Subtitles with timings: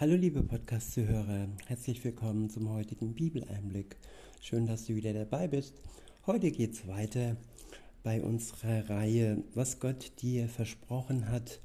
[0.00, 3.96] Hallo liebe Podcast-Zuhörer, herzlich willkommen zum heutigen Bibeleinblick.
[4.40, 5.74] Schön, dass du wieder dabei bist.
[6.24, 7.36] Heute geht es weiter
[8.02, 11.60] bei unserer Reihe, was Gott dir versprochen hat,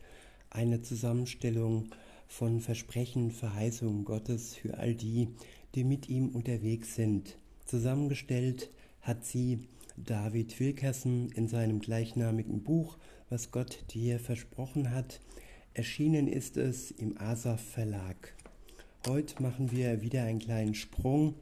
[0.49, 1.91] eine Zusammenstellung
[2.27, 5.29] von Versprechen, Verheißungen Gottes für all die,
[5.74, 7.38] die mit ihm unterwegs sind.
[7.63, 9.60] Zusammengestellt hat sie
[9.96, 12.97] David Wilkerson in seinem gleichnamigen Buch,
[13.29, 15.22] was Gott dir versprochen hat.
[15.76, 18.34] Erschienen ist es im Asaf Verlag.
[19.05, 21.35] Heute machen wir wieder einen kleinen Sprung,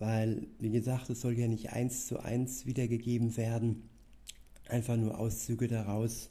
[0.00, 3.88] weil, wie gesagt, es soll ja nicht eins zu eins wiedergegeben werden,
[4.68, 6.30] einfach nur Auszüge daraus.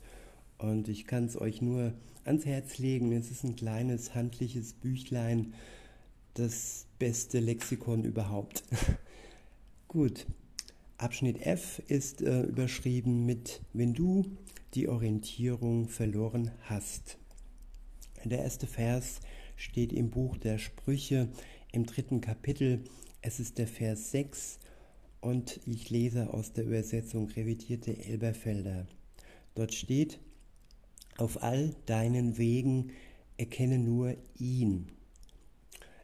[0.57, 1.93] Und ich kann es euch nur
[2.25, 3.13] ans Herz legen.
[3.13, 5.53] Es ist ein kleines handliches Büchlein,
[6.33, 8.65] das beste Lexikon überhaupt.
[9.87, 10.25] Gut,
[11.03, 14.23] Abschnitt F ist äh, überschrieben mit Wenn du
[14.73, 17.17] die Orientierung verloren hast.
[18.23, 19.19] Der erste Vers
[19.57, 21.27] steht im Buch der Sprüche
[21.73, 22.85] im dritten Kapitel.
[23.21, 24.59] Es ist der Vers 6
[25.19, 28.87] und ich lese aus der Übersetzung revidierte Elberfelder.
[29.55, 30.21] Dort steht,
[31.17, 32.93] auf all deinen Wegen
[33.35, 34.87] erkenne nur ihn.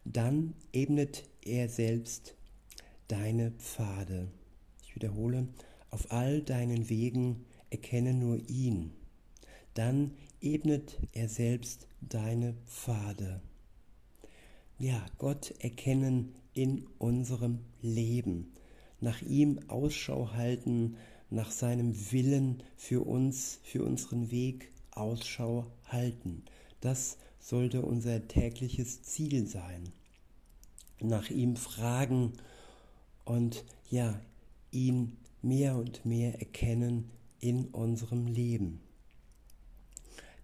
[0.03, 2.35] Dann ebnet er selbst
[3.07, 4.27] deine Pfade.
[4.89, 5.47] Ich wiederhole,
[5.91, 8.91] auf all deinen Wegen erkenne nur ihn.
[9.75, 13.39] Dann ebnet er selbst deine Pfade.
[14.79, 18.51] Ja, Gott erkennen in unserem Leben,
[18.99, 20.95] nach ihm Ausschau halten,
[21.29, 26.41] nach seinem Willen für uns, für unseren Weg Ausschau halten.
[26.81, 29.91] Das sollte unser tägliches Ziel sein.
[30.99, 32.33] Nach ihm fragen
[33.23, 34.19] und ja,
[34.71, 38.81] ihn mehr und mehr erkennen in unserem Leben.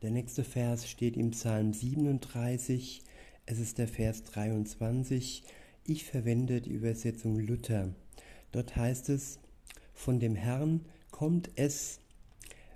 [0.02, 3.02] Der nächste Vers steht im Psalm 37,
[3.46, 5.44] es ist der Vers 23.
[5.84, 7.94] Ich verwende die Übersetzung Luther.
[8.52, 9.40] Dort heißt es,
[9.94, 12.00] von dem Herrn kommt es,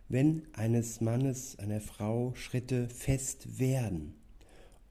[0.08, 4.14] wenn eines Mannes, einer Frau Schritte fest werden,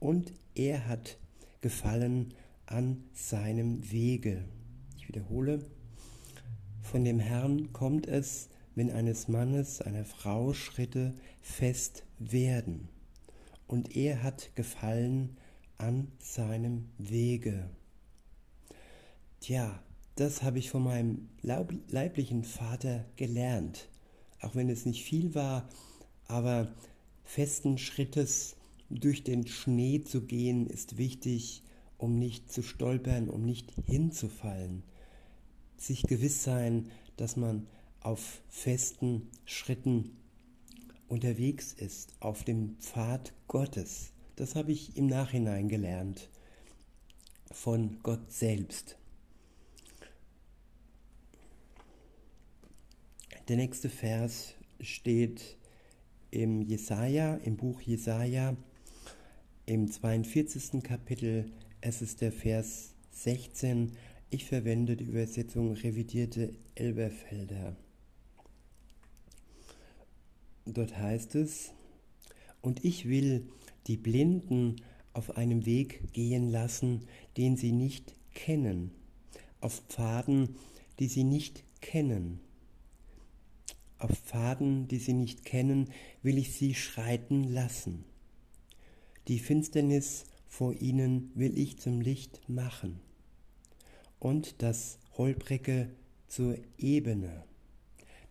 [0.01, 1.19] und er hat
[1.61, 2.35] Gefallen
[2.67, 4.45] an seinem Wege.
[4.97, 5.65] Ich wiederhole,
[6.83, 12.89] von dem Herrn kommt es, wenn eines Mannes, einer Frau Schritte fest werden,
[13.67, 15.37] und er hat Gefallen
[15.77, 17.69] an seinem Wege.
[19.41, 19.83] Tja,
[20.17, 23.89] das habe ich von meinem leiblichen Vater gelernt,
[24.41, 25.69] auch wenn es nicht viel war,
[26.27, 26.73] aber
[27.25, 28.57] festen Schrittes
[28.91, 31.63] durch den Schnee zu gehen ist wichtig,
[31.99, 34.83] um nicht zu stolpern, um nicht hinzufallen.
[35.79, 37.67] Sich gewiss sein, dass man
[38.01, 40.17] auf festen Schritten
[41.09, 44.13] unterwegs ist, auf dem Pfad Gottes.
[44.37, 46.29] Das habe ich im Nachhinein gelernt
[47.51, 48.99] von Gott selbst.
[53.49, 55.57] Der nächste Vers steht
[56.31, 58.57] im Jesaja, im Buch Jesaja,
[59.65, 60.83] im 42.
[60.83, 61.51] Kapitel.
[61.81, 63.97] Es ist der Vers 16.
[64.31, 67.75] Ich verwende die Übersetzung revidierte Elberfelder.
[70.67, 71.73] Dort heißt es,
[72.61, 73.49] und ich will
[73.87, 74.77] die Blinden
[75.15, 77.07] auf einem Weg gehen lassen,
[77.39, 78.91] den sie nicht kennen,
[79.63, 80.57] auf Pfaden,
[80.99, 82.41] die sie nicht kennen.
[83.99, 85.89] Auf Pfaden, die sie nicht kennen,
[86.23, 88.05] will ich sie schreiten lassen.
[89.27, 93.08] Die Finsternis vor ihnen will ich zum Licht machen
[94.21, 95.91] und das Holprige
[96.27, 97.45] zur Ebene.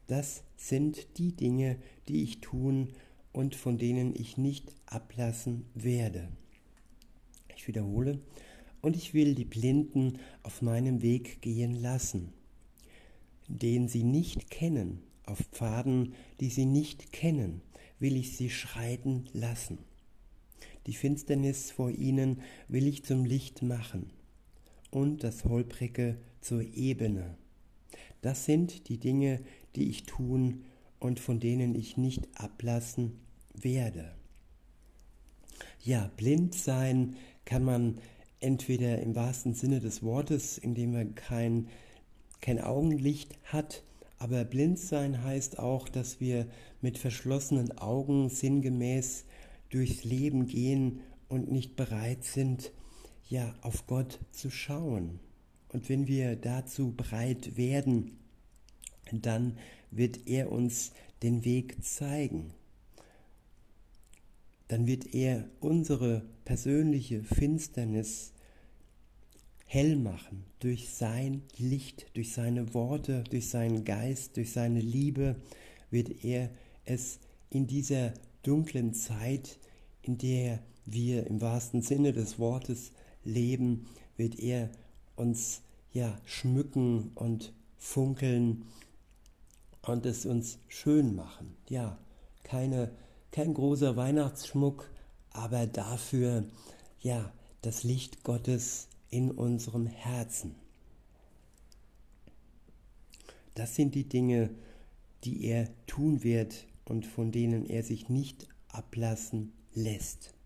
[0.08, 1.78] Das sind die Dinge,
[2.08, 2.94] die ich tun
[3.34, 6.30] und von denen ich nicht ablassen werde.
[7.56, 8.20] Ich wiederhole,
[8.82, 12.32] und ich will die Blinden auf meinem Weg gehen lassen,
[13.48, 17.62] den sie nicht kennen, auf Pfaden, die sie nicht kennen,
[18.00, 19.80] will ich sie schreiten lassen.
[20.86, 24.10] Die Finsternis vor ihnen will ich zum Licht machen
[24.92, 27.36] und das Holprige zur Ebene.
[28.22, 29.42] Das sind die Dinge,
[29.76, 30.64] die ich tun
[31.00, 33.20] und von denen ich nicht ablassen
[33.54, 34.12] werde.
[35.84, 38.00] Ja, blind sein kann man
[38.40, 41.68] entweder im wahrsten Sinne des Wortes, indem man kein,
[42.42, 43.84] kein Augenlicht hat,
[44.20, 46.48] aber blind sein heißt auch, dass wir
[46.82, 49.26] mit verschlossenen Augen sinngemäß
[49.70, 52.72] durchs Leben gehen und nicht bereit sind,
[53.30, 55.20] ja, auf Gott zu schauen.
[55.70, 58.18] Und wenn wir dazu bereit werden,
[59.12, 59.58] dann
[59.92, 60.92] wird er uns
[61.24, 62.54] den Weg zeigen.
[64.68, 68.34] dann wird er unsere persönliche Finsternis
[69.66, 75.36] hell machen durch sein Licht, durch seine Worte, durch seinen Geist, durch seine Liebe
[75.90, 76.50] wird er
[76.86, 77.20] es
[77.50, 78.14] in dieser
[78.44, 79.58] dunklen Zeit,
[80.02, 82.92] in der wir im wahrsten Sinne des Wortes
[83.28, 84.70] leben, wird er
[85.16, 88.66] uns ja schmücken und funkeln
[89.84, 91.56] und es uns schön machen.
[91.70, 91.98] Ja,
[92.44, 92.92] keine,
[93.32, 94.90] kein großer Weihnachtsschmuck,
[95.32, 96.46] aber dafür
[97.00, 97.32] ja
[97.62, 100.56] das Licht Gottes in unserem Herzen.
[103.54, 104.52] Das sind die Dinge,
[105.24, 110.37] die er tun wird und von denen er sich nicht ablassen lässt.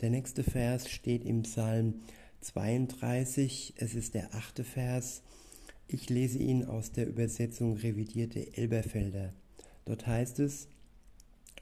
[0.00, 2.02] Der nächste Vers steht im Psalm
[2.42, 5.22] 32, es ist der achte Vers.
[5.88, 9.32] Ich lese ihn aus der Übersetzung revidierte Elberfelder.
[9.86, 10.68] Dort heißt es,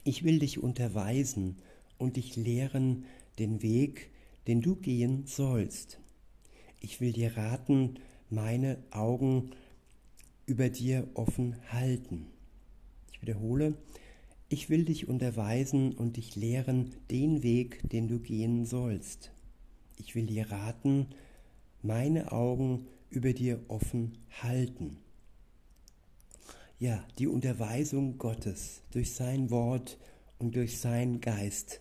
[0.04, 1.56] ich will dich unterweisen
[1.96, 3.06] und dich lehren
[3.38, 4.10] den Weg,
[4.46, 5.98] den du gehen sollst.
[6.78, 7.94] Ich will dir raten,
[8.28, 9.52] meine Augen
[10.44, 12.26] über dir offen halten.
[13.12, 13.78] Ich wiederhole,
[14.48, 19.32] ich will dich unterweisen und dich lehren den Weg, den du gehen sollst.
[19.96, 21.06] Ich will dir raten,
[21.82, 24.98] meine Augen über dir offen halten.
[26.78, 29.98] Ja, die Unterweisung Gottes durch sein Wort
[30.38, 31.80] und durch seinen Geist,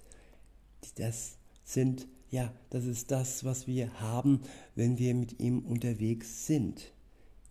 [0.96, 4.42] das sind, ja, das ist das, was wir haben,
[4.74, 6.94] wenn wir mit ihm unterwegs sind.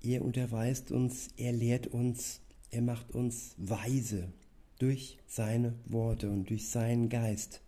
[0.02, 2.40] Er unterweist uns, er lehrt uns,
[2.70, 4.32] er macht uns weise
[4.78, 7.62] durch seine Worte und durch seinen Geist.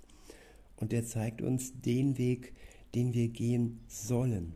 [0.76, 2.52] Und er zeigt uns den Weg,
[2.94, 4.54] den wir gehen sollen.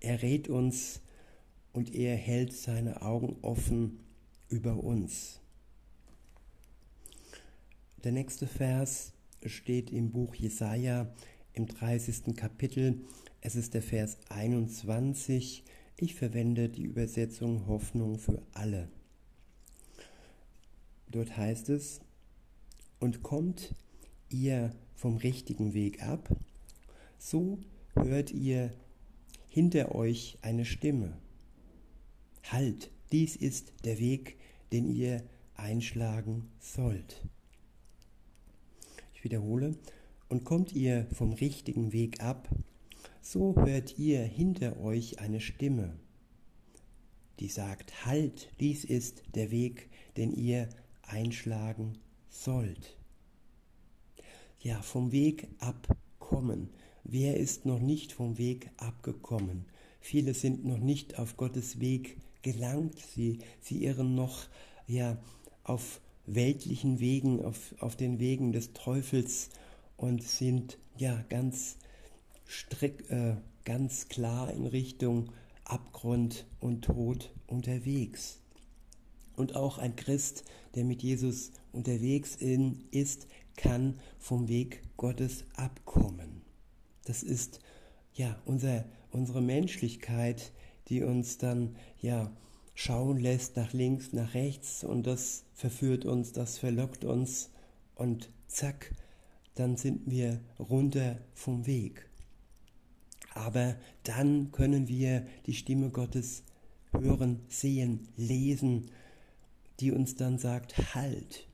[0.00, 1.00] Er rät uns
[1.72, 4.00] und er hält seine Augen offen
[4.48, 5.40] über uns.
[8.02, 9.12] Der nächste Vers
[9.44, 11.12] steht im Buch Jesaja
[11.52, 12.34] im 30.
[12.34, 13.04] Kapitel.
[13.40, 15.64] Es ist der Vers 21.
[15.96, 18.88] Ich verwende die Übersetzung Hoffnung für alle.
[21.10, 22.00] Dort heißt es,
[23.00, 23.74] und kommt
[24.28, 26.28] ihr vom richtigen Weg ab,
[27.18, 27.58] so
[27.94, 28.72] hört ihr
[29.48, 31.16] hinter euch eine Stimme.
[32.44, 34.38] Halt, dies ist der Weg,
[34.72, 35.24] den ihr
[35.54, 37.26] einschlagen sollt.
[39.14, 39.76] Ich wiederhole,
[40.28, 42.48] und kommt ihr vom richtigen Weg ab,
[43.20, 45.98] so hört ihr hinter euch eine Stimme,
[47.40, 50.68] die sagt, halt, dies ist der Weg, den ihr
[51.10, 51.98] einschlagen
[52.28, 52.96] sollt.
[54.60, 56.70] Ja, vom Weg abkommen.
[57.04, 59.64] Wer ist noch nicht vom Weg abgekommen?
[60.00, 62.98] Viele sind noch nicht auf Gottes Weg gelangt.
[62.98, 64.46] Sie, sie irren noch
[64.86, 65.18] ja,
[65.64, 69.50] auf weltlichen Wegen, auf, auf den Wegen des Teufels
[69.96, 71.76] und sind ja ganz
[72.46, 75.30] strick, äh, ganz klar in Richtung
[75.64, 78.39] Abgrund und Tod unterwegs.
[79.40, 80.44] Und auch ein Christ,
[80.74, 82.36] der mit Jesus unterwegs
[82.90, 83.26] ist,
[83.56, 86.42] kann vom Weg Gottes abkommen.
[87.06, 87.58] Das ist
[88.12, 90.52] ja unser, unsere Menschlichkeit,
[90.88, 92.30] die uns dann ja
[92.74, 97.50] schauen lässt nach links, nach rechts und das verführt uns, das verlockt uns
[97.94, 98.94] und zack,
[99.54, 102.10] dann sind wir runter vom Weg.
[103.32, 106.42] Aber dann können wir die Stimme Gottes
[106.92, 108.90] hören, sehen, lesen
[109.80, 111.46] die uns dann sagt, halt,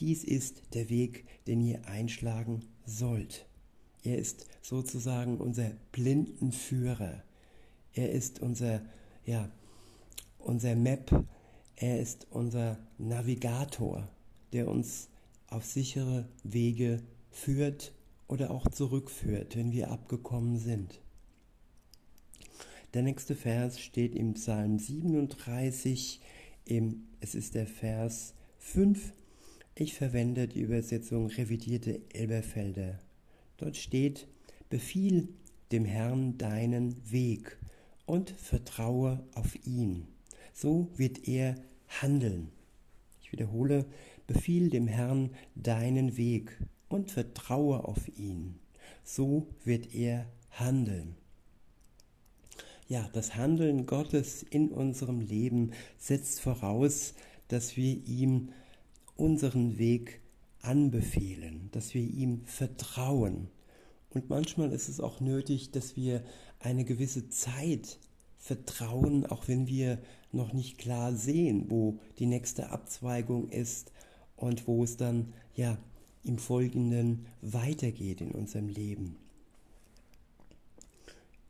[0.00, 3.46] dies ist der Weg, den ihr einschlagen sollt.
[4.02, 7.22] Er ist sozusagen unser Blindenführer.
[7.94, 8.82] Er ist unser,
[9.24, 9.50] ja,
[10.38, 11.24] unser Map.
[11.76, 14.08] Er ist unser Navigator,
[14.52, 15.08] der uns
[15.48, 17.92] auf sichere Wege führt
[18.28, 21.00] oder auch zurückführt, wenn wir abgekommen sind.
[22.92, 26.20] Der nächste Vers steht im Psalm 37,
[26.64, 29.12] im, es ist der Vers 5.
[29.74, 32.98] Ich verwende die Übersetzung revidierte Elberfelder.
[33.56, 34.26] Dort steht,
[34.70, 35.28] befiehl
[35.72, 37.58] dem Herrn deinen Weg
[38.06, 40.06] und vertraue auf ihn.
[40.52, 41.56] So wird er
[41.88, 42.50] handeln.
[43.22, 43.86] Ich wiederhole,
[44.26, 46.56] befiehl dem Herrn deinen Weg
[46.88, 48.58] und vertraue auf ihn.
[49.02, 51.16] So wird er handeln.
[52.86, 57.14] Ja, das Handeln Gottes in unserem Leben setzt voraus,
[57.48, 58.50] dass wir ihm
[59.16, 60.20] unseren Weg
[60.60, 63.48] anbefehlen, dass wir ihm vertrauen.
[64.10, 66.22] Und manchmal ist es auch nötig, dass wir
[66.60, 67.98] eine gewisse Zeit
[68.38, 69.98] vertrauen, auch wenn wir
[70.30, 73.92] noch nicht klar sehen, wo die nächste Abzweigung ist
[74.36, 75.78] und wo es dann ja
[76.22, 79.16] im Folgenden weitergeht in unserem Leben.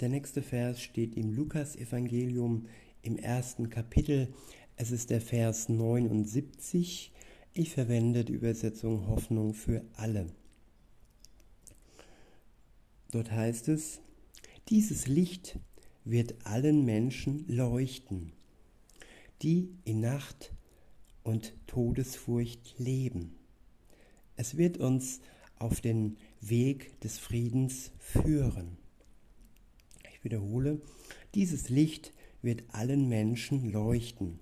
[0.01, 2.67] Der nächste Vers steht im Lukas-Evangelium
[3.03, 4.35] im ersten Kapitel.
[4.75, 7.13] Es ist der Vers 79.
[7.53, 10.27] Ich verwende die Übersetzung Hoffnung für alle.
[13.13, 14.01] Dort heißt es,
[14.69, 15.61] dieses Licht
[16.05, 18.33] wird allen Menschen leuchten,
[19.43, 20.53] die in Nacht
[21.23, 23.37] und Todesfurcht leben.
[24.35, 25.21] Es wird uns
[25.57, 28.84] auf den Weg des Friedens führen.
[30.25, 30.81] Wiederhole,
[31.35, 32.13] dieses Licht
[32.43, 34.41] wird allen Menschen leuchten,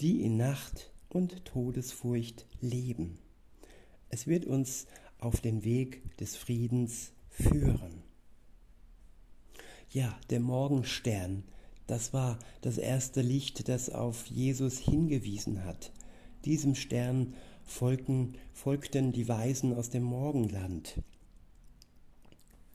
[0.00, 3.18] die in Nacht und Todesfurcht leben.
[4.10, 4.86] Es wird uns
[5.18, 8.02] auf den Weg des Friedens führen.
[9.90, 11.44] Ja, der Morgenstern,
[11.86, 15.92] das war das erste Licht, das auf Jesus hingewiesen hat.
[16.44, 21.00] Diesem Stern folgten, folgten die Weisen aus dem Morgenland.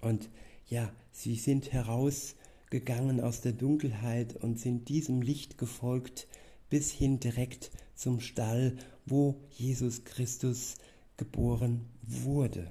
[0.01, 0.29] Und
[0.67, 6.27] ja, sie sind herausgegangen aus der Dunkelheit und sind diesem Licht gefolgt
[6.69, 10.75] bis hin direkt zum Stall, wo Jesus Christus
[11.15, 12.67] geboren wurde.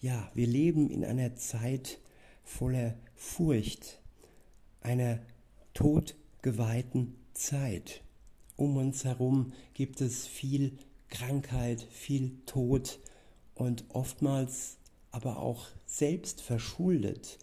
[0.00, 1.98] Ja, wir leben in einer Zeit
[2.42, 4.00] voller Furcht,
[4.80, 5.20] einer
[5.74, 8.02] todgeweihten Zeit.
[8.56, 10.78] Um uns herum gibt es viel
[11.08, 13.00] Krankheit, viel Tod
[13.54, 14.78] und oftmals
[15.14, 17.38] aber auch selbst verschuldet.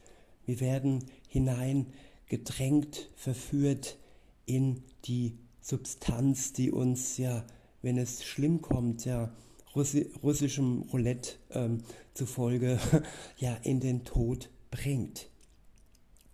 [0.46, 3.98] Wir werden hineingedrängt, verführt
[4.46, 7.46] in die Substanz, die uns ja,
[7.82, 9.34] wenn es schlimm kommt, ja,
[9.74, 12.78] russischem Roulette ähm, zufolge,
[13.38, 15.30] ja, in den Tod bringt.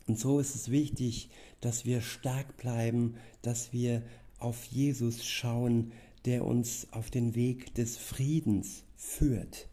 [0.07, 1.29] Und so ist es wichtig,
[1.61, 4.01] dass wir stark bleiben, dass wir
[4.39, 5.91] auf Jesus schauen,
[6.25, 9.67] der uns auf den Weg des Friedens führt.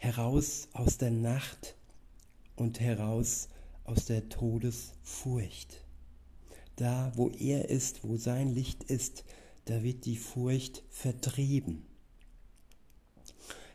[0.00, 1.76] Heraus aus der Nacht
[2.54, 3.48] und heraus
[3.82, 5.84] aus der Todesfurcht.
[6.76, 9.24] Da, wo er ist, wo sein Licht ist,
[9.64, 11.84] da wird die Furcht vertrieben.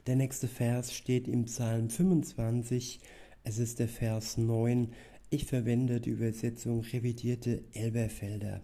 [0.07, 3.01] Der nächste Vers steht im Psalm 25,
[3.43, 4.93] es ist der Vers 9.
[5.29, 8.61] Ich verwende die Übersetzung revidierte Elberfelder.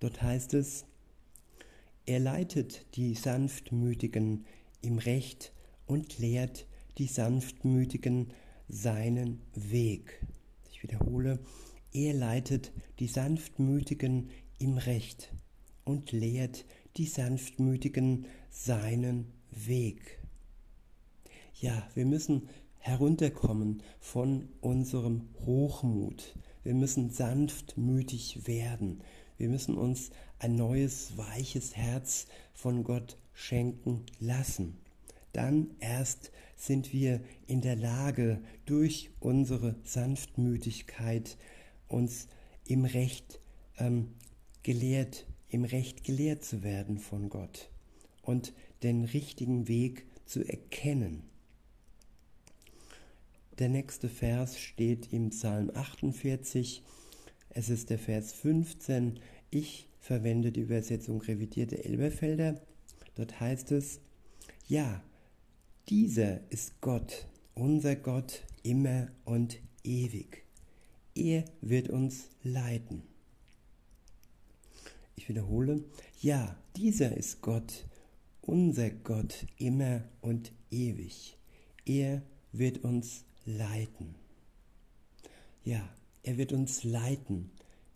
[0.00, 0.84] Dort heißt es,
[2.04, 4.44] er leitet die Sanftmütigen
[4.82, 5.52] im Recht
[5.86, 6.66] und lehrt
[6.98, 8.32] die Sanftmütigen
[8.68, 10.24] seinen Weg.
[10.70, 11.38] Ich wiederhole,
[11.92, 15.32] er leitet die Sanftmütigen im Recht
[15.84, 16.64] und lehrt
[16.96, 20.18] die Sanftmütigen seinen Weg.
[21.60, 26.36] Ja, wir müssen herunterkommen von unserem Hochmut.
[26.62, 29.02] Wir müssen sanftmütig werden.
[29.38, 34.76] Wir müssen uns ein neues, weiches Herz von Gott schenken lassen.
[35.36, 41.36] Dann erst sind wir in der Lage, durch unsere Sanftmütigkeit
[41.88, 42.28] uns
[42.64, 43.38] im Recht
[43.76, 44.14] ähm,
[44.62, 47.68] gelehrt, im Recht gelehrt zu werden von Gott
[48.22, 51.24] und den richtigen Weg zu erkennen.
[53.58, 56.82] Der nächste Vers steht im Psalm 48.
[57.50, 59.20] Es ist der Vers 15.
[59.50, 62.58] Ich verwende die Übersetzung revidierte Elberfelder.
[63.16, 64.00] Dort heißt es,
[64.66, 65.02] ja,
[65.88, 70.42] dieser ist Gott, unser Gott, immer und ewig.
[71.14, 73.02] Er wird uns leiten.
[75.14, 75.84] Ich wiederhole,
[76.20, 77.86] ja, dieser ist Gott,
[78.42, 81.38] unser Gott, immer und ewig.
[81.84, 84.16] Er wird uns leiten.
[85.64, 85.88] Ja,
[86.24, 87.50] er wird uns leiten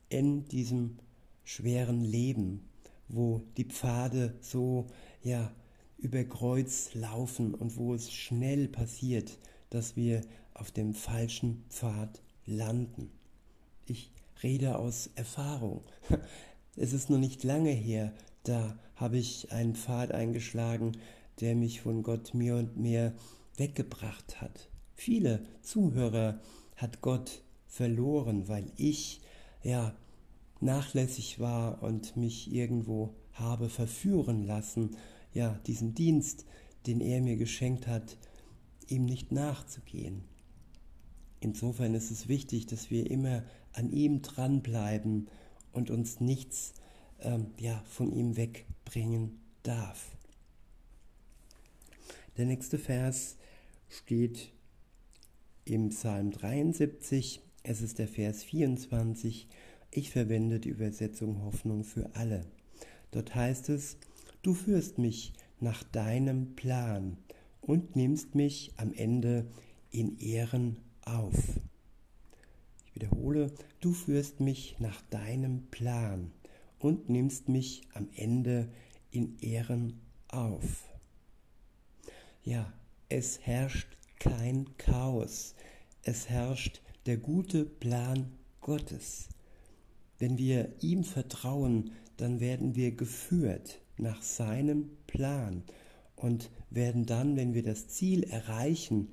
[0.09, 0.99] in diesem
[1.45, 2.69] schweren Leben,
[3.09, 4.87] wo die Pfade so
[5.23, 5.53] ja
[6.01, 9.39] über Kreuz laufen und wo es schnell passiert,
[9.71, 10.23] dass wir
[10.55, 13.11] auf dem falschen Pfad landen.
[13.87, 15.83] Ich rede aus Erfahrung.
[16.77, 18.15] Es ist noch nicht lange her,
[18.45, 20.93] da habe ich einen Pfad eingeschlagen,
[21.41, 23.13] der mich von Gott mehr und mehr
[23.57, 24.71] weggebracht hat.
[24.95, 26.41] Viele Zuhörer
[26.77, 29.21] hat Gott verloren, weil ich
[29.63, 29.95] ja
[30.61, 34.97] nachlässig war und mich irgendwo habe verführen lassen,
[35.33, 36.45] ja, diesen Dienst,
[36.87, 38.17] den er mir geschenkt hat,
[38.89, 40.25] ihm nicht nachzugehen.
[41.41, 45.29] Insofern ist es wichtig, dass wir immer an ihm dranbleiben
[45.73, 46.75] und uns nichts
[47.21, 50.17] ähm, ja, von ihm wegbringen darf.
[52.37, 53.37] Der nächste Vers
[53.89, 54.53] steht
[55.65, 59.49] im Psalm 73, es ist der Vers 24,
[59.91, 62.47] ich verwende die Übersetzung Hoffnung für alle.
[63.11, 63.97] Dort heißt es,
[64.43, 67.19] du führst mich nach deinem Plan
[67.61, 69.47] und nimmst mich am Ende
[69.91, 71.61] in Ehren auf.
[72.87, 76.33] Ich wiederhole, du führst mich nach deinem Plan
[76.79, 78.69] und nimmst mich am Ende
[79.11, 80.89] in Ehren auf.
[82.43, 82.73] Ja,
[83.09, 85.55] es herrscht kein Chaos,
[86.03, 89.29] es herrscht der gute Plan Gottes.
[90.19, 95.63] Wenn wir ihm vertrauen, dann werden wir geführt nach seinem Plan
[96.17, 99.09] und werden dann, wenn wir das Ziel erreichen,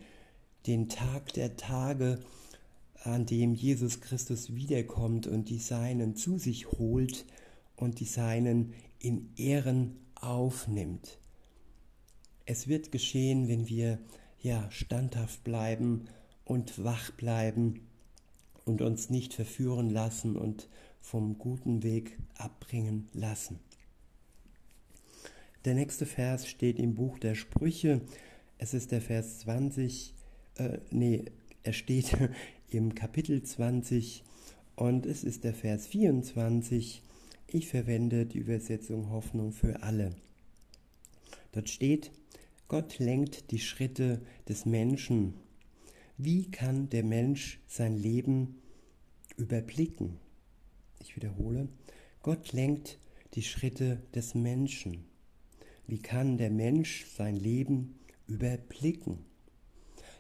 [0.66, 2.20] den Tag der Tage,
[3.04, 7.26] an dem Jesus Christus wiederkommt und die Seinen zu sich holt
[7.76, 11.20] und die Seinen in Ehren aufnimmt.
[12.46, 14.00] Es wird geschehen, wenn wir
[14.42, 16.06] ja standhaft bleiben
[16.44, 17.88] und wach bleiben
[18.66, 20.68] und uns nicht verführen lassen und
[21.00, 23.60] vom guten Weg abbringen lassen.
[25.66, 28.02] Der nächste Vers steht im Buch der Sprüche.
[28.58, 30.14] Es ist der Vers 20,
[30.58, 31.26] äh, nee,
[31.64, 32.16] er steht
[32.70, 34.24] im Kapitel 20
[34.76, 37.02] und es ist der Vers 24.
[37.48, 40.16] Ich verwende die Übersetzung Hoffnung für alle.
[41.52, 42.12] Dort steht,
[42.68, 45.34] Gott lenkt die Schritte des Menschen.
[46.18, 48.62] Wie kann der Mensch sein Leben
[49.38, 50.18] überblicken?
[51.00, 51.70] Ich wiederhole,
[52.22, 53.00] Gott lenkt
[53.34, 55.06] die Schritte des Menschen.
[55.88, 59.20] Wie kann der Mensch sein Leben überblicken?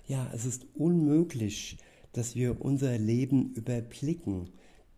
[0.07, 1.77] Ja, es ist unmöglich,
[2.13, 4.49] dass wir unser Leben überblicken.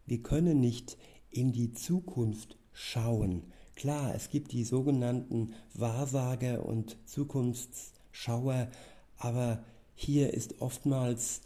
[0.05, 0.97] Wir können nicht
[1.31, 3.43] in die Zukunft schauen.
[3.75, 8.69] Klar, es gibt die sogenannten Wahrsager und Zukunftsschauer,
[9.17, 9.63] aber
[9.95, 11.41] hier ist oftmals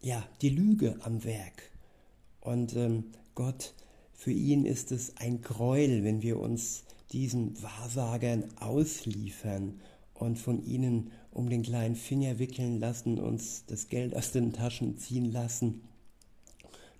[0.00, 1.70] ja die Lüge am Werk.
[2.40, 3.74] Und ähm, Gott,
[4.14, 9.80] für ihn ist es ein Gräuel, wenn wir uns diesen Wahrsagern ausliefern
[10.14, 14.98] und von ihnen um den kleinen Finger wickeln lassen, uns das Geld aus den Taschen
[14.98, 15.82] ziehen lassen,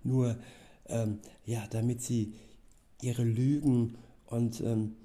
[0.03, 0.37] nur
[0.87, 2.33] ähm, ja, damit sie
[3.01, 4.95] ihre Lügen und ähm,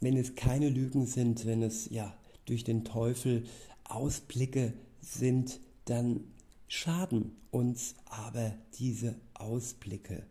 [0.00, 2.14] wenn es keine Lügen sind, wenn es ja
[2.46, 3.44] durch den Teufel
[3.84, 6.20] Ausblicke sind, dann
[6.68, 10.24] schaden uns aber diese Ausblicke.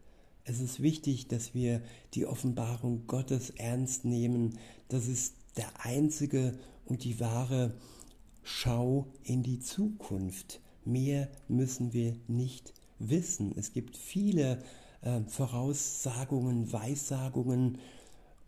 [0.45, 1.81] Es ist wichtig, dass wir
[2.13, 4.57] die Offenbarung Gottes ernst nehmen.
[4.89, 7.73] Das ist der einzige und die wahre
[8.43, 10.59] Schau in die Zukunft.
[10.83, 13.53] Mehr müssen wir nicht wissen.
[13.55, 14.61] Es gibt viele
[15.01, 17.77] äh, Voraussagungen, Weissagungen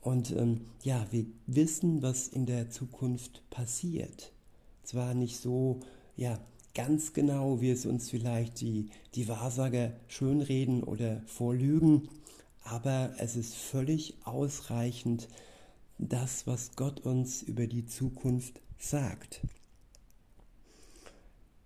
[0.01, 4.33] und ähm, ja, wir wissen, was in der Zukunft passiert.
[4.83, 5.79] Zwar nicht so,
[6.17, 6.39] ja,
[6.75, 12.09] ganz genau, wie es uns vielleicht die, die Wahrsager schönreden oder vorlügen,
[12.63, 15.27] aber es ist völlig ausreichend,
[15.97, 19.41] das, was Gott uns über die Zukunft sagt.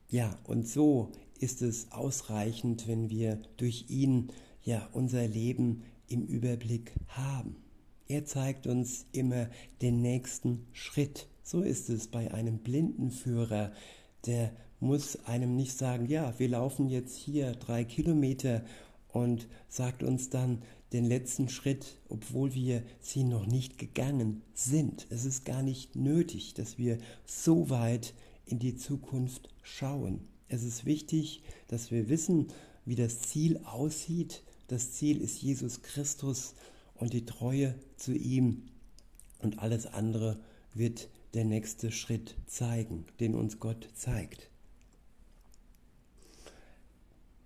[0.09, 4.29] Ja, und so ist es ausreichend, wenn wir durch ihn
[4.63, 7.55] ja unser Leben im Überblick haben.
[8.07, 9.49] Er zeigt uns immer
[9.81, 11.27] den nächsten Schritt.
[11.43, 13.71] So ist es bei einem Blindenführer,
[14.25, 18.63] der muss einem nicht sagen, ja, wir laufen jetzt hier drei Kilometer
[19.09, 20.61] und sagt uns dann
[20.93, 25.07] den letzten Schritt, obwohl wir sie noch nicht gegangen sind.
[25.09, 28.13] Es ist gar nicht nötig, dass wir so weit
[28.45, 30.21] in die Zukunft schauen.
[30.47, 32.47] Es ist wichtig, dass wir wissen,
[32.85, 34.41] wie das Ziel aussieht.
[34.67, 36.55] Das Ziel ist Jesus Christus
[36.95, 38.63] und die Treue zu ihm
[39.39, 40.39] und alles andere
[40.73, 44.49] wird der nächste Schritt zeigen, den uns Gott zeigt.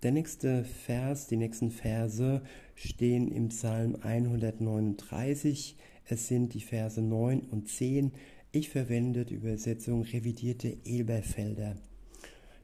[0.04, 2.42] Der nächste Vers, die nächsten Verse
[2.74, 5.76] stehen im Psalm 139.
[6.04, 8.12] Es sind die Verse 9 und 10.
[8.52, 11.76] Ich verwende die Übersetzung revidierte Elberfelder.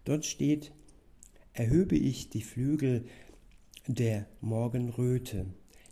[0.04, 0.72] Dort steht,
[1.54, 3.06] erhöbe ich die Flügel
[3.86, 5.46] der Morgenröte,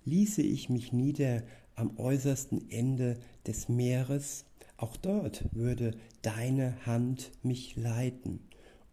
[0.05, 4.45] ließe ich mich nieder am äußersten Ende des Meeres,
[4.77, 8.41] auch dort würde deine Hand mich leiten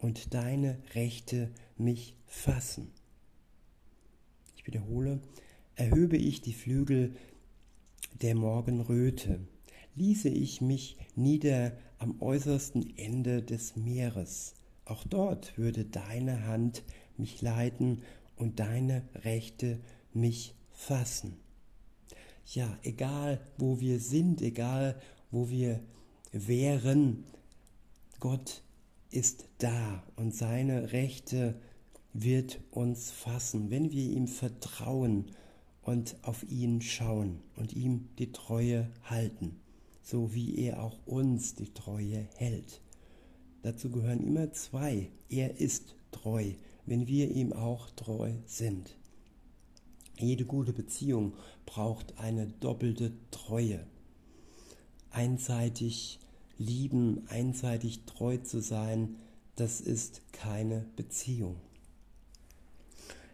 [0.05, 2.91] und deine Rechte mich fassen.
[4.55, 5.19] Ich wiederhole,
[5.75, 7.15] erhöbe ich die Flügel
[8.21, 9.39] der Morgenröte,
[9.95, 14.53] ließe ich mich nieder am äußersten Ende des Meeres.
[14.85, 16.83] Auch dort würde deine Hand
[17.17, 18.03] mich leiten
[18.35, 19.79] und deine Rechte
[20.13, 21.35] mich fassen.
[22.45, 25.79] Ja, egal wo wir sind, egal wo wir
[26.31, 27.23] wären,
[28.19, 28.61] Gott
[29.15, 31.55] ist da und seine Rechte
[32.13, 35.31] wird uns fassen, wenn wir ihm vertrauen
[35.81, 39.59] und auf ihn schauen und ihm die Treue halten.
[40.05, 42.79] so wie er auch uns die Treue hält.
[43.63, 45.09] Dazu gehören immer zwei.
[45.29, 46.51] Er ist treu,
[46.85, 48.95] wenn wir ihm auch treu sind.
[50.19, 51.33] Jede gute Beziehung
[51.65, 53.79] braucht eine doppelte Treue.
[55.09, 56.19] Einseitig
[56.57, 59.15] lieben, einseitig treu zu sein,
[59.55, 61.55] das ist keine Beziehung.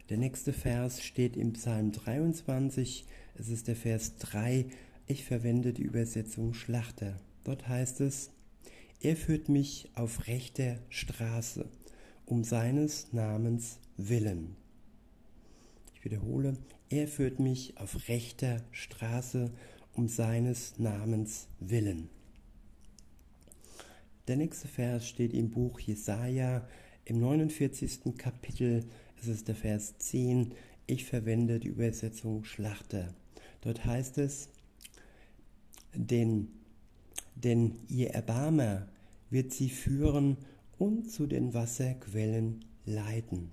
[0.10, 3.06] Der nächste Vers steht im Psalm 23,
[3.36, 4.66] es ist der Vers 3,
[5.08, 7.20] ich verwende die Übersetzung Schlachter.
[7.44, 8.30] Dort heißt es,
[9.02, 11.66] er führt mich auf rechter Straße,
[12.26, 14.56] um seines Namens willen.
[15.96, 16.58] Ich wiederhole,
[16.90, 19.52] er führt mich auf rechter Straße,
[19.94, 22.10] um seines Namens willen.
[24.28, 26.68] Der nächste Vers steht im Buch Jesaja
[27.06, 28.16] im 49.
[28.18, 28.86] Kapitel.
[29.20, 30.54] Es ist der Vers 10.
[30.86, 33.16] Ich verwende die Übersetzung Schlachter.
[33.62, 34.50] Dort heißt es,
[35.96, 36.50] denn,
[37.36, 38.88] denn ihr Erbarmer
[39.32, 40.38] wird sie führen
[40.78, 43.52] und zu den Wasserquellen leiten.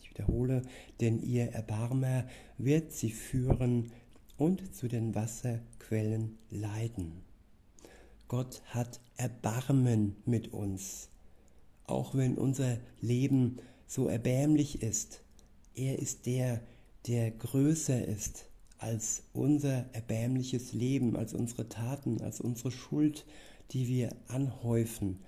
[0.00, 0.62] Ich wiederhole,
[1.00, 2.26] denn ihr Erbarmer
[2.56, 3.92] wird sie führen
[4.36, 7.27] und zu den Wasserquellen leiten.
[8.28, 11.08] Gott hat Erbarmen mit uns,
[11.86, 15.22] auch wenn unser Leben so erbärmlich ist.
[15.74, 16.60] Er ist der,
[17.06, 18.44] der größer ist
[18.76, 23.24] als unser erbärmliches Leben, als unsere Taten, als unsere Schuld,
[23.70, 25.20] die wir anhäufen.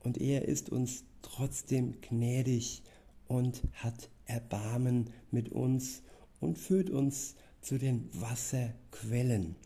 [0.00, 2.82] Und er ist uns trotzdem gnädig
[3.28, 6.02] und hat Erbarmen mit uns
[6.38, 9.56] und führt uns zu den Wasserquellen,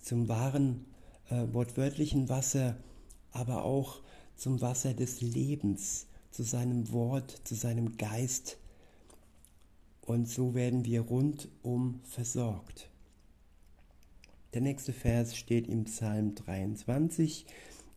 [0.00, 0.84] zum wahren
[1.30, 2.76] äh, wortwörtlichen Wasser,
[3.32, 4.00] aber auch
[4.36, 8.58] zum Wasser des Lebens, zu seinem Wort, zu seinem Geist.
[10.02, 12.90] Und so werden wir rundum versorgt.
[14.54, 17.46] Der nächste Vers steht im Psalm 23.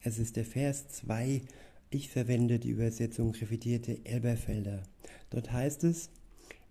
[0.01, 1.41] Es ist der Vers 2.
[1.89, 4.83] Ich verwende die Übersetzung revidierte Elberfelder.
[5.31, 6.09] Dort heißt es,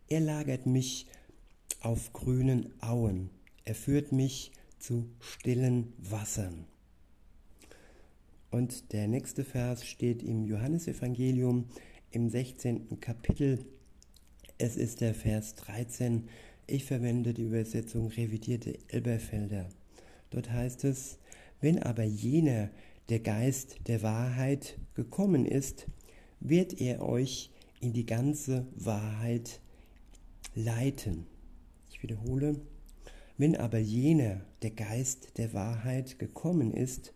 [0.09, 1.07] er lagert mich
[1.81, 3.31] auf grünen Auen.
[3.64, 6.66] Er führt mich zu stillen Wassern.
[8.50, 11.66] Und der nächste Vers steht im Johannesevangelium
[12.10, 13.00] im 16.
[13.00, 13.64] Kapitel.
[14.58, 16.28] Es ist der Vers 13.
[16.66, 19.68] Ich verwende die Übersetzung revidierte Elberfelder.
[20.30, 21.18] Dort heißt es,
[21.60, 22.68] wenn aber jener,
[23.08, 25.86] der Geist der Wahrheit, gekommen ist,
[26.40, 29.60] wird er euch in die ganze Wahrheit
[30.54, 31.26] leiten.
[31.90, 32.60] Ich wiederhole,
[33.42, 37.12] wenn aber jener, der Geist der Wahrheit, gekommen ist,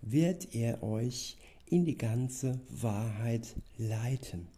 [0.00, 1.36] wird er euch
[1.66, 4.48] in die ganze Wahrheit leiten.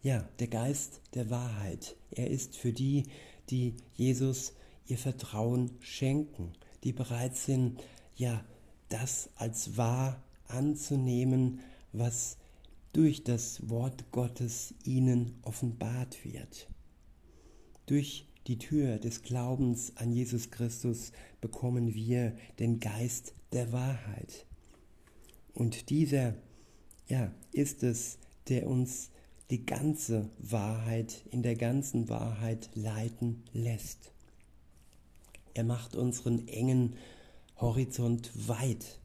[0.00, 3.02] Ja, der Geist der Wahrheit, er ist für die,
[3.50, 4.52] die Jesus
[4.86, 6.52] ihr Vertrauen schenken,
[6.84, 7.82] die bereit sind,
[8.14, 8.44] ja,
[8.90, 11.58] das als wahr anzunehmen,
[11.92, 12.36] was
[12.92, 16.68] durch das Wort Gottes ihnen offenbart wird.
[17.86, 24.46] Durch die Tür des Glaubens an Jesus Christus bekommen wir den Geist der Wahrheit.
[25.52, 26.34] Und dieser,
[27.08, 29.10] ja, ist es, der uns
[29.50, 34.12] die ganze Wahrheit in der ganzen Wahrheit leiten lässt.
[35.54, 36.96] Er macht unseren engen
[37.56, 39.00] Horizont weit.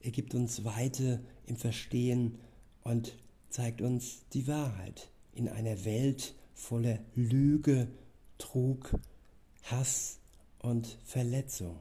[0.00, 2.38] Er gibt uns Weite im Verstehen
[2.82, 3.16] und
[3.50, 7.88] zeigt uns die Wahrheit in einer Welt voller Lüge
[8.38, 8.98] Trug,
[9.64, 10.20] Hass
[10.60, 11.76] und Verletzung.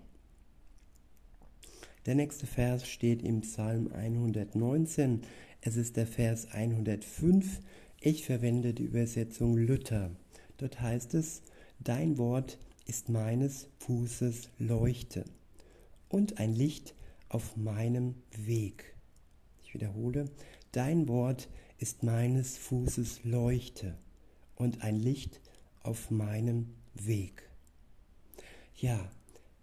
[2.06, 5.22] Der nächste Vers steht im Psalm 119.
[5.62, 7.60] Es ist der Vers 105.
[8.00, 10.12] Ich verwende die Übersetzung Luther.
[10.58, 11.42] Dort heißt es,
[11.80, 15.26] Dein Wort ist meines Fußes Leuchte
[16.10, 16.96] und ein Licht
[17.30, 18.96] auf meinem Weg.
[19.64, 20.30] Ich wiederhole,
[20.72, 23.98] Dein Wort ist meines Fußes Leuchte
[24.56, 25.42] und ein Licht
[25.88, 27.50] auf meinem Weg.
[28.76, 29.10] Ja,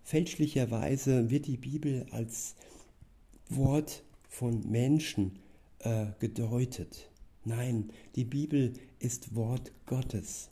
[0.02, 2.56] fälschlicherweise wird die Bibel als
[3.48, 5.38] Wort von Menschen
[5.80, 7.10] äh, gedeutet.
[7.44, 10.48] Nein, die Bibel ist Wort Gottes.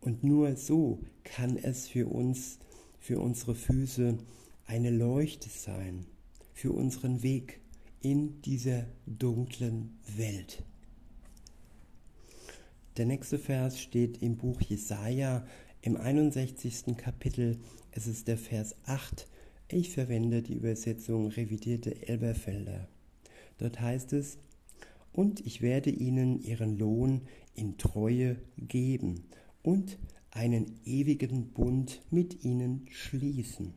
[0.00, 2.58] Und nur so kann es für uns,
[2.98, 4.18] für unsere Füße
[4.66, 6.06] eine Leuchte sein,
[6.54, 7.60] für unseren Weg
[8.00, 10.64] in dieser dunklen Welt.
[12.98, 15.46] Der nächste Vers steht im Buch Jesaja
[15.80, 16.94] im 61.
[16.98, 17.56] Kapitel.
[17.90, 19.26] Es ist der Vers 8.
[19.68, 22.86] Ich verwende die Übersetzung revidierte Elberfelder.
[23.56, 24.36] Dort heißt es,
[25.10, 27.22] und ich werde ihnen ihren Lohn
[27.54, 29.24] in Treue geben
[29.62, 29.98] und
[30.30, 33.72] einen ewigen Bund mit ihnen schließen.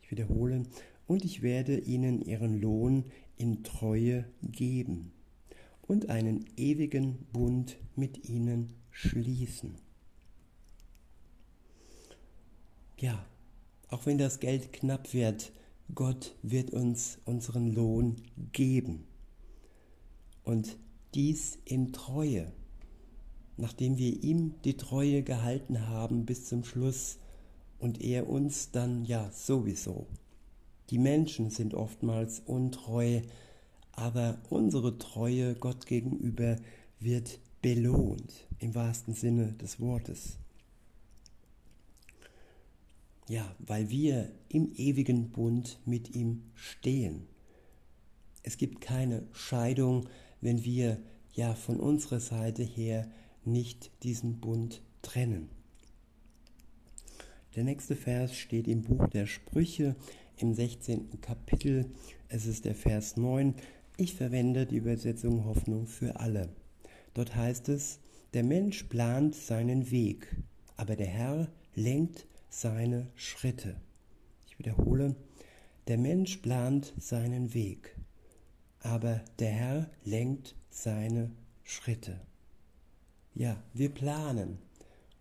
[0.00, 0.62] Ich wiederhole,
[1.08, 5.10] und ich werde ihnen ihren Lohn in Treue geben
[5.88, 9.74] und einen ewigen Bund mit ihnen schließen.
[12.98, 13.24] Ja,
[13.88, 15.52] auch wenn das Geld knapp wird,
[15.94, 18.16] Gott wird uns unseren Lohn
[18.52, 19.04] geben.
[20.44, 20.76] Und
[21.14, 22.52] dies in Treue.
[23.56, 27.18] Nachdem wir ihm die Treue gehalten haben bis zum Schluss
[27.78, 30.06] und er uns dann ja sowieso.
[30.90, 33.20] Die Menschen sind oftmals untreu,
[33.98, 36.56] aber unsere Treue Gott gegenüber
[37.00, 40.38] wird belohnt im wahrsten Sinne des Wortes.
[43.28, 47.26] Ja, weil wir im ewigen Bund mit ihm stehen.
[48.44, 50.08] Es gibt keine Scheidung,
[50.40, 50.98] wenn wir
[51.34, 53.10] ja von unserer Seite her
[53.44, 55.48] nicht diesen Bund trennen.
[57.56, 59.96] Der nächste Vers steht im Buch der Sprüche
[60.36, 61.20] im 16.
[61.20, 61.90] Kapitel.
[62.28, 63.54] Es ist der Vers 9.
[64.00, 66.50] Ich verwende die Übersetzung Hoffnung für alle.
[67.14, 67.98] Dort heißt es,
[68.32, 70.36] der Mensch plant seinen Weg,
[70.76, 73.74] aber der Herr lenkt seine Schritte.
[74.46, 75.16] Ich wiederhole,
[75.88, 77.96] der Mensch plant seinen Weg,
[78.78, 81.32] aber der Herr lenkt seine
[81.64, 82.20] Schritte.
[83.34, 84.58] Ja, wir planen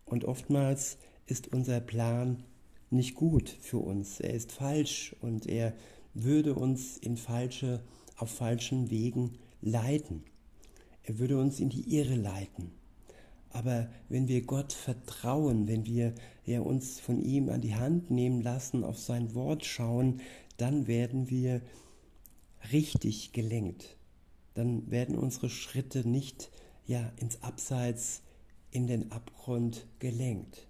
[0.05, 2.43] und oftmals ist unser Plan
[2.91, 4.19] nicht gut für uns.
[4.19, 5.73] Er ist falsch und er
[6.13, 7.81] würde uns in falsche,
[8.17, 10.23] auf falschen Wegen leiten.
[11.03, 12.71] Er würde uns in die Irre leiten.
[13.49, 16.13] Aber wenn wir Gott vertrauen, wenn wir
[16.45, 20.21] ja, uns von ihm an die Hand nehmen lassen, auf sein Wort schauen,
[20.57, 21.61] dann werden wir
[22.71, 23.95] richtig gelenkt.
[24.53, 26.51] Dann werden unsere Schritte nicht
[26.85, 28.21] ja, ins Abseits,
[28.71, 30.67] in den Abgrund gelenkt.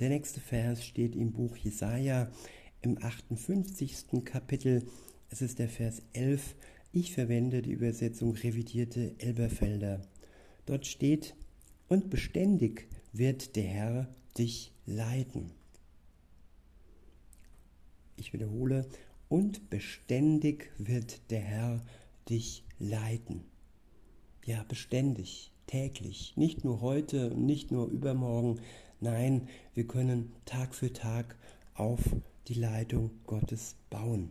[0.00, 2.30] Der nächste Vers steht im Buch Jesaja
[2.80, 4.24] im 58.
[4.24, 4.86] Kapitel.
[5.34, 6.54] Es ist der Vers 11.
[6.92, 10.00] Ich verwende die Übersetzung revidierte Elberfelder.
[10.64, 11.34] Dort steht,
[11.88, 15.50] und beständig wird der Herr dich leiten.
[18.16, 18.86] Ich wiederhole,
[19.28, 21.84] und beständig wird der Herr
[22.28, 23.42] dich leiten.
[24.44, 28.60] Ja, beständig, täglich, nicht nur heute, nicht nur übermorgen,
[29.00, 31.36] nein, wir können Tag für Tag
[31.74, 31.98] auf
[32.46, 34.30] die Leitung Gottes bauen.